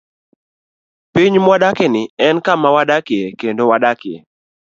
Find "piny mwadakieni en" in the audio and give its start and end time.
1.13-2.37